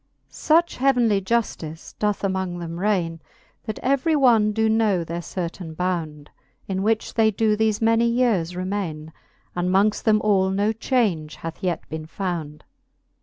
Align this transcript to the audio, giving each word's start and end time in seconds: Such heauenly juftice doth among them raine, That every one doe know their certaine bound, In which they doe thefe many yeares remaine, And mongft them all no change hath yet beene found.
Such 0.31 0.77
heauenly 0.79 1.21
juftice 1.21 1.93
doth 1.99 2.23
among 2.23 2.57
them 2.57 2.79
raine, 2.79 3.19
That 3.65 3.77
every 3.83 4.15
one 4.15 4.51
doe 4.51 4.67
know 4.67 5.03
their 5.03 5.21
certaine 5.21 5.75
bound, 5.75 6.31
In 6.67 6.81
which 6.81 7.13
they 7.13 7.29
doe 7.29 7.55
thefe 7.55 7.83
many 7.83 8.09
yeares 8.09 8.55
remaine, 8.55 9.13
And 9.55 9.69
mongft 9.69 10.01
them 10.01 10.19
all 10.23 10.49
no 10.49 10.73
change 10.73 11.35
hath 11.35 11.61
yet 11.61 11.87
beene 11.87 12.07
found. 12.07 12.63